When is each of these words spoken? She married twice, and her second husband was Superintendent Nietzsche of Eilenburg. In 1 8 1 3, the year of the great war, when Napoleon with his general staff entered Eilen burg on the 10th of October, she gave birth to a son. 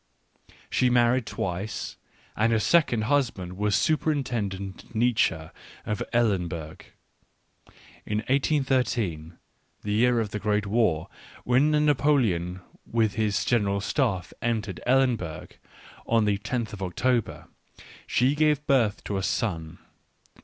She 0.71 0.89
married 0.89 1.27
twice, 1.27 1.95
and 2.35 2.51
her 2.51 2.57
second 2.59 3.03
husband 3.03 3.55
was 3.55 3.75
Superintendent 3.75 4.95
Nietzsche 4.95 5.37
of 5.85 6.01
Eilenburg. 6.11 6.85
In 8.03 8.17
1 8.25 8.25
8 8.27 8.51
1 8.67 8.83
3, 8.83 9.31
the 9.83 9.91
year 9.91 10.19
of 10.19 10.31
the 10.31 10.39
great 10.39 10.65
war, 10.65 11.07
when 11.43 11.69
Napoleon 11.85 12.61
with 12.83 13.13
his 13.13 13.45
general 13.45 13.79
staff 13.79 14.33
entered 14.41 14.79
Eilen 14.87 15.17
burg 15.17 15.57
on 16.07 16.25
the 16.25 16.39
10th 16.39 16.73
of 16.73 16.81
October, 16.81 17.45
she 18.07 18.33
gave 18.33 18.65
birth 18.65 19.03
to 19.03 19.17
a 19.17 19.21
son. 19.21 19.77